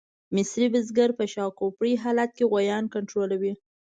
[0.35, 3.53] مصري بزګر په شاکړوپي حالت کې غویان کنټرولوي.